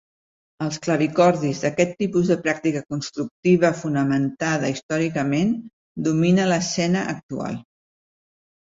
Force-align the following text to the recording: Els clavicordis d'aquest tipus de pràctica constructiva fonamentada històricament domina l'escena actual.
Els 0.67 0.77
clavicordis 0.85 1.59
d'aquest 1.65 1.93
tipus 1.99 2.31
de 2.33 2.39
pràctica 2.47 2.83
constructiva 2.95 3.73
fonamentada 3.83 4.73
històricament 4.77 5.55
domina 6.11 6.51
l'escena 6.55 7.09
actual. 7.17 7.63